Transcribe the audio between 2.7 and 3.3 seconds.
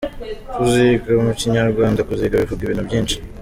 byinshi.